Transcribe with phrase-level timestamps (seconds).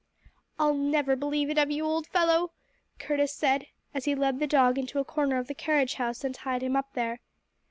[0.57, 2.53] "I'll never believe it of you, old fellow!"
[2.97, 6.33] Curtis said, as he led the dog into a corner of the carriage house and
[6.33, 7.19] tied him up there.